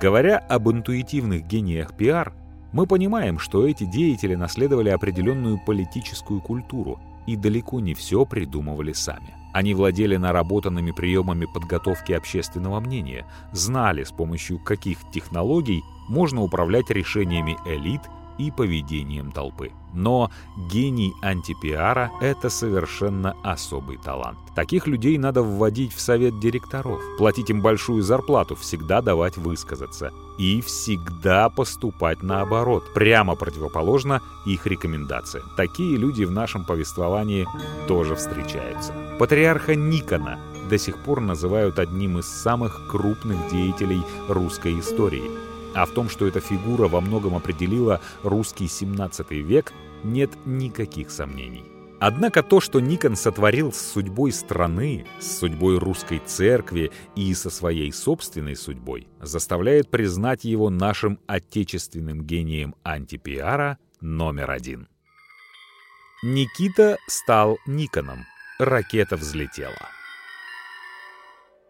[0.00, 2.32] Говоря об интуитивных гениях пиар,
[2.72, 9.34] мы понимаем, что эти деятели наследовали определенную политическую культуру и далеко не все придумывали сами.
[9.52, 17.56] Они владели наработанными приемами подготовки общественного мнения, знали, с помощью каких технологий можно управлять решениями
[17.66, 18.02] элит
[18.38, 19.72] и поведением толпы.
[19.92, 20.30] Но
[20.70, 24.38] гений антипиара— это совершенно особый талант.
[24.54, 30.12] Таких людей надо вводить в совет директоров, платить им большую зарплату, всегда давать высказаться.
[30.38, 35.46] И всегда поступать наоборот, прямо противоположно их рекомендациям.
[35.56, 37.46] Такие люди в нашем повествовании
[37.88, 38.92] тоже встречаются.
[39.18, 45.30] Патриарха Никона до сих пор называют одним из самых крупных деятелей русской истории—
[45.76, 49.72] а в том, что эта фигура во многом определила русский 17 век,
[50.02, 51.64] нет никаких сомнений.
[52.00, 57.92] Однако то, что Никон сотворил с судьбой страны, с судьбой русской церкви и со своей
[57.92, 64.88] собственной судьбой, заставляет признать его нашим отечественным гением антипиара номер один.
[66.22, 68.24] Никита стал Никоном.
[68.58, 69.95] Ракета взлетела.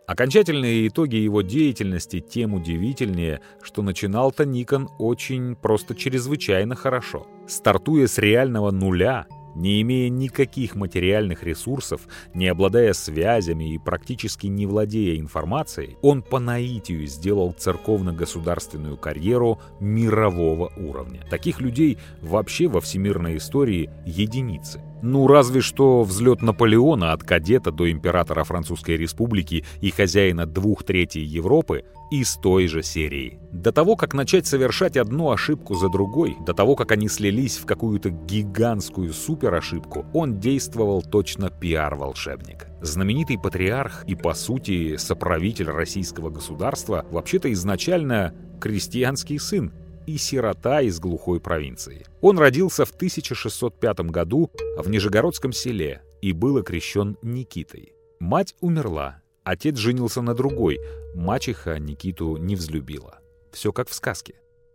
[0.06, 7.26] Окончательные итоги его деятельности тем удивительнее, что начинал-то Никон очень просто чрезвычайно хорошо.
[7.48, 9.26] Стартуя с реального нуля,
[9.56, 12.02] не имея никаких материальных ресурсов,
[12.34, 20.72] не обладая связями и практически не владея информацией, он по наитию сделал церковно-государственную карьеру мирового
[20.76, 21.26] уровня.
[21.28, 24.80] Таких людей вообще во всемирной истории единицы.
[25.02, 31.22] Ну, разве что взлет Наполеона от кадета до императора Французской Республики и хозяина двух третей
[31.22, 33.38] Европы из той же серии.
[33.52, 37.66] До того, как начать совершать одну ошибку за другой, до того, как они слились в
[37.66, 42.68] какую-то гигантскую суперошибку, он действовал точно пиар-волшебник.
[42.80, 49.72] Знаменитый патриарх и, по сути, соправитель российского государства вообще-то изначально крестьянский сын,
[50.06, 52.06] и сирота из глухой провинции.
[52.20, 57.92] Он родился в 1605 году в Нижегородском селе и был окрещен Никитой.
[58.18, 60.78] Мать умерла, отец женился на другой,
[61.14, 63.18] мачеха Никиту не взлюбила.
[63.52, 64.34] Все как в сказке.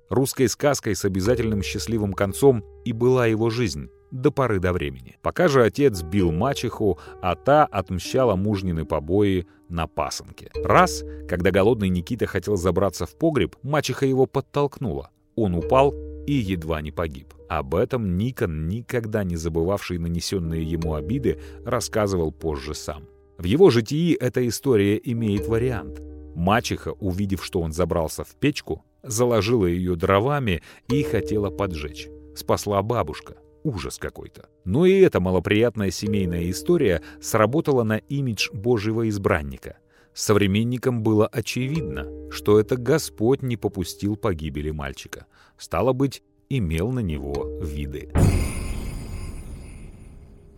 [0.10, 5.18] Русской сказкой с обязательным счастливым концом и была его жизнь до поры до времени.
[5.22, 10.52] Пока же отец бил мачеху, а та отмщала мужнины побои на пасынке.
[10.64, 15.12] Раз, когда голодный Никита хотел забраться в погреб, мачеха его подтолкнула.
[15.36, 15.94] Он упал
[16.28, 17.34] и едва не погиб.
[17.50, 23.08] Об этом Никон, никогда не забывавший нанесенные ему обиды, рассказывал позже сам.
[23.38, 26.02] В его житии эта история имеет вариант.
[26.36, 32.08] Мачеха, увидев, что он забрался в печку, заложила ее дровами и хотела поджечь.
[32.36, 33.36] Спасла бабушка.
[33.64, 34.50] Ужас какой-то.
[34.64, 39.78] Но и эта малоприятная семейная история сработала на имидж Божьего избранника.
[40.14, 45.26] Современникам было очевидно, что это Господь не попустил погибели мальчика.
[45.58, 48.12] Стало быть, имел на него виды.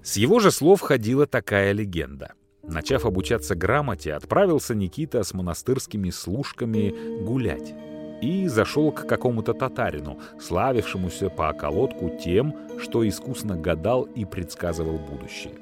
[0.01, 2.33] С его же слов ходила такая легенда.
[2.63, 7.73] Начав обучаться грамоте, отправился Никита с монастырскими служками гулять
[8.21, 15.53] и зашел к какому-то татарину, славившемуся по околотку тем, что искусно гадал и предсказывал будущее.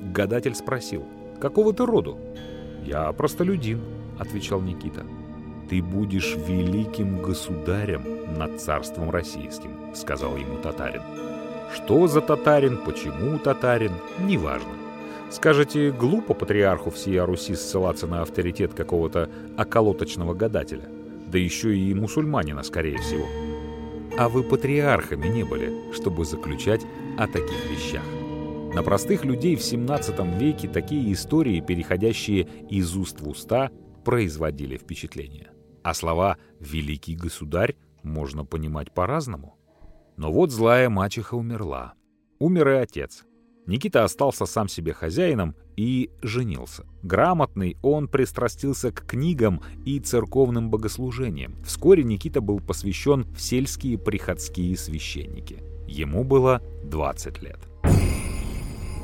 [0.00, 1.04] Гадатель спросил,
[1.40, 2.18] «Какого ты роду?»
[2.84, 3.80] «Я простолюдин»,—
[4.18, 5.04] отвечал Никита.
[5.70, 8.04] «Ты будешь великим государем
[8.36, 11.02] над царством российским»,— сказал ему татарин.
[11.74, 14.70] Что за татарин, почему татарин, неважно.
[15.30, 19.28] Скажете, глупо патриарху всея Руси ссылаться на авторитет какого-то
[19.58, 20.88] околоточного гадателя,
[21.26, 23.26] да еще и мусульманина, скорее всего.
[24.16, 26.82] А вы патриархами не были, чтобы заключать
[27.18, 28.04] о таких вещах.
[28.74, 33.70] На простых людей в 17 веке такие истории, переходящие из уст в уста,
[34.04, 35.52] производили впечатление.
[35.84, 39.56] А слова «великий государь» можно понимать по-разному.
[40.16, 41.94] Но вот злая мачеха умерла.
[42.40, 43.24] Умер и отец.
[43.66, 46.84] Никита остался сам себе хозяином и женился.
[47.04, 51.62] Грамотный, он пристрастился к книгам и церковным богослужениям.
[51.64, 55.62] Вскоре Никита был посвящен в сельские приходские священники.
[55.86, 57.73] Ему было 20 лет.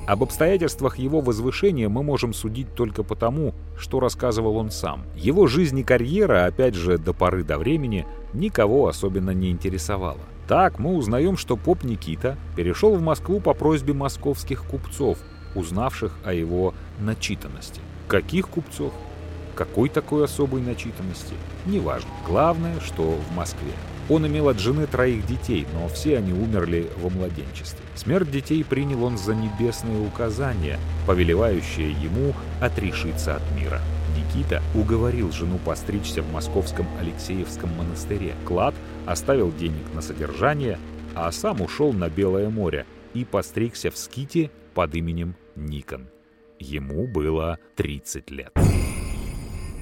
[0.06, 5.04] Об обстоятельствах его возвышения мы можем судить только потому, что рассказывал он сам.
[5.14, 10.20] Его жизнь и карьера, опять же, до поры до времени, никого особенно не интересовала.
[10.48, 15.18] Так мы узнаем, что поп Никита перешел в Москву по просьбе московских купцов,
[15.54, 17.80] узнавших о его начитанности.
[18.08, 18.92] Каких купцов?
[19.54, 21.34] Какой такой особой начитанности?
[21.66, 22.10] Неважно.
[22.26, 23.72] Главное, что в Москве.
[24.10, 27.80] Он имел от жены троих детей, но все они умерли во младенчестве.
[27.94, 33.80] Смерть детей принял он за небесные указания, повелевающее ему отрешиться от мира.
[34.16, 38.34] Никита уговорил жену постричься в московском Алексеевском монастыре.
[38.44, 38.74] Клад
[39.06, 40.80] оставил денег на содержание,
[41.14, 46.08] а сам ушел на Белое море и постригся в ските под именем Никон.
[46.58, 48.52] Ему было 30 лет.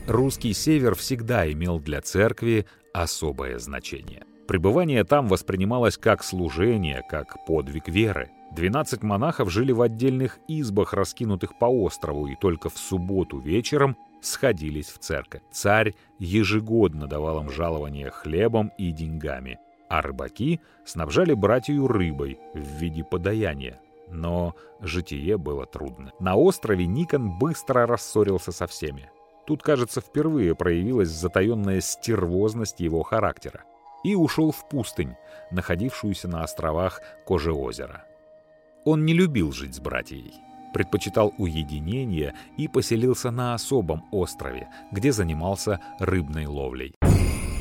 [0.06, 4.24] Русский север всегда имел для церкви особое значение.
[4.46, 8.30] Пребывание там воспринималось как служение, как подвиг веры.
[8.56, 14.88] 12 монахов жили в отдельных избах, раскинутых по острову, и только в субботу вечером сходились
[14.88, 15.42] в церковь.
[15.52, 19.58] Царь ежегодно давал им жалование хлебом и деньгами,
[19.90, 23.80] а рыбаки снабжали братью рыбой в виде подаяния.
[24.10, 26.12] Но житие было трудно.
[26.18, 29.10] На острове Никон быстро рассорился со всеми.
[29.48, 33.64] Тут, кажется, впервые проявилась затаенная стервозность его характера.
[34.04, 35.14] И ушел в пустынь,
[35.50, 38.04] находившуюся на островах Кожеозера.
[38.84, 40.34] Он не любил жить с братьей,
[40.74, 46.94] предпочитал уединение и поселился на особом острове, где занимался рыбной ловлей.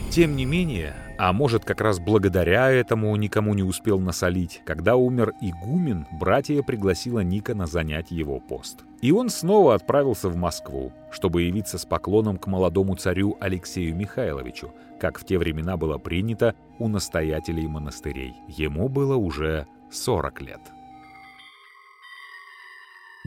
[0.09, 5.33] Тем не менее, а может как раз благодаря этому никому не успел насолить, когда умер
[5.41, 8.79] игумен, братья пригласила Никона занять его пост.
[9.01, 14.73] И он снова отправился в Москву, чтобы явиться с поклоном к молодому царю Алексею Михайловичу,
[14.99, 18.33] как в те времена было принято у настоятелей монастырей.
[18.47, 20.61] Ему было уже 40 лет.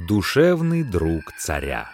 [0.08, 1.88] Душевный друг царя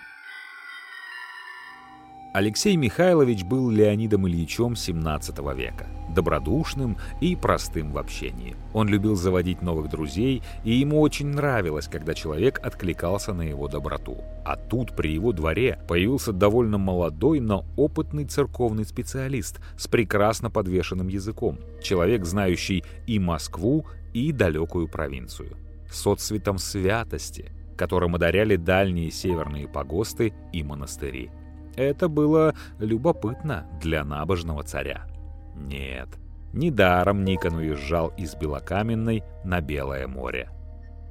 [2.36, 8.54] Алексей Михайлович был Леонидом Ильичем XVII века, добродушным и простым в общении.
[8.74, 14.18] Он любил заводить новых друзей, и ему очень нравилось, когда человек откликался на его доброту.
[14.44, 21.08] А тут при его дворе появился довольно молодой, но опытный церковный специалист с прекрасно подвешенным
[21.08, 25.56] языком, человек, знающий и Москву, и далекую провинцию.
[25.90, 31.30] С отцветом святости, которым одаряли дальние северные погосты и монастыри.
[31.76, 35.06] Это было любопытно для набожного царя.
[35.54, 36.08] Нет,
[36.52, 40.50] недаром Никон уезжал из Белокаменной на Белое море.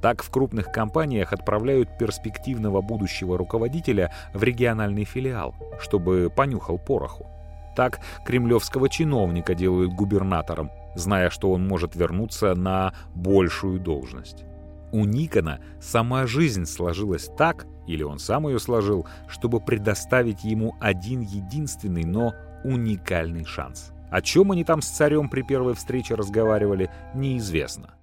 [0.01, 7.27] Так в крупных компаниях отправляют перспективного будущего руководителя в региональный филиал, чтобы понюхал пороху.
[7.75, 14.45] Так кремлевского чиновника делают губернатором, зная, что он может вернуться на большую должность.
[14.91, 21.21] У Никона сама жизнь сложилась так, или он сам ее сложил, чтобы предоставить ему один
[21.21, 22.33] единственный, но
[22.63, 23.91] уникальный шанс.
[24.09, 27.95] О чем они там с царем при первой встрече разговаривали, неизвестно.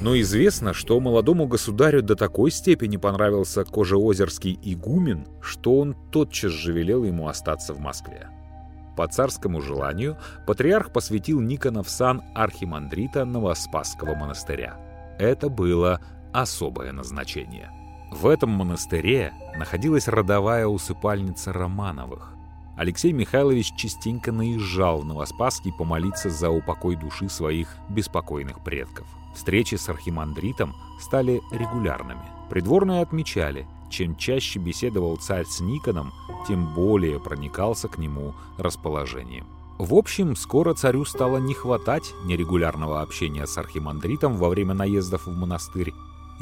[0.00, 6.72] Но известно, что молодому государю до такой степени понравился кожеозерский игумен, что он тотчас же
[6.72, 8.28] велел ему остаться в Москве.
[8.96, 14.76] По царскому желанию патриарх посвятил Никона в сан архимандрита Новоспасского монастыря.
[15.18, 16.00] Это было
[16.32, 17.70] особое назначение.
[18.14, 22.32] В этом монастыре находилась родовая усыпальница Романовых.
[22.76, 29.08] Алексей Михайлович частенько наезжал в Новоспасский помолиться за упокой души своих беспокойных предков.
[29.34, 32.22] Встречи с архимандритом стали регулярными.
[32.48, 36.12] Придворные отмечали, чем чаще беседовал царь с Никоном,
[36.46, 39.46] тем более проникался к нему расположением.
[39.78, 45.36] В общем, скоро царю стало не хватать нерегулярного общения с архимандритом во время наездов в
[45.36, 45.92] монастырь,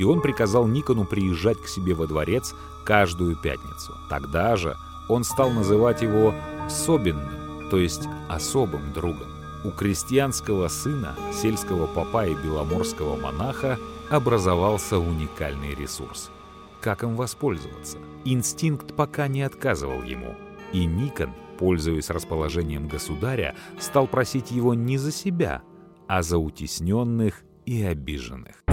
[0.03, 3.97] и он приказал Никону приезжать к себе во дворец каждую пятницу.
[4.09, 4.77] Тогда же
[5.09, 6.35] он стал называть его
[6.69, 9.29] «собенным», то есть особым другом.
[9.63, 13.79] У крестьянского сына, сельского попа и беломорского монаха
[14.11, 16.33] образовался уникальный ресурс.
[16.81, 17.99] Как им воспользоваться?
[18.25, 20.35] Инстинкт пока не отказывал ему.
[20.73, 21.31] И Никон,
[21.61, 25.63] пользуясь расположением государя, стал просить его не за себя,
[26.09, 28.65] а за утесненных и обиженных.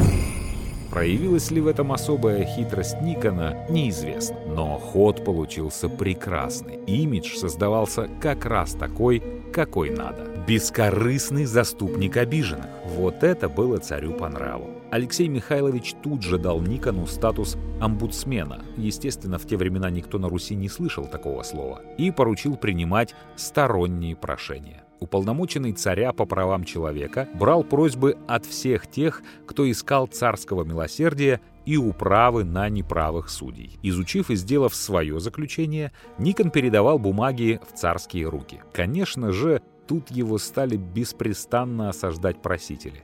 [0.90, 4.38] Проявилась ли в этом особая хитрость Никона, неизвестно.
[4.48, 6.80] Но ход получился прекрасный.
[6.88, 9.22] Имидж создавался как раз такой,
[9.54, 10.26] какой надо.
[10.48, 12.66] Бескорыстный заступник обиженных.
[12.86, 14.72] Вот это было царю по нраву.
[14.90, 18.66] Алексей Михайлович тут же дал Никону статус омбудсмена.
[18.76, 21.82] Естественно, в те времена никто на Руси не слышал такого слова.
[22.00, 29.22] И поручил принимать сторонние прошения уполномоченный царя по правам человека, брал просьбы от всех тех,
[29.46, 33.78] кто искал царского милосердия и управы на неправых судей.
[33.84, 38.62] Изучив и сделав свое заключение, Никон передавал бумаги в царские руки.
[38.74, 43.04] Конечно же, тут его стали беспрестанно осаждать просители.